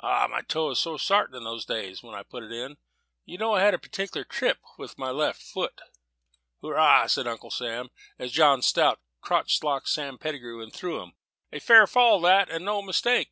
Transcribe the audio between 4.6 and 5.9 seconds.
with my left foot."